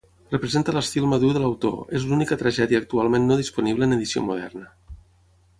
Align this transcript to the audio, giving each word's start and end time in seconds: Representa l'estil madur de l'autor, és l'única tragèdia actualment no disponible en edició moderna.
Representa 0.35 0.73
l'estil 0.77 1.05
madur 1.11 1.29
de 1.35 1.41
l'autor, 1.43 1.75
és 2.01 2.07
l'única 2.13 2.39
tragèdia 2.41 2.81
actualment 2.85 3.29
no 3.33 3.41
disponible 3.45 3.89
en 3.91 3.97
edició 3.99 4.29
moderna. 4.31 4.67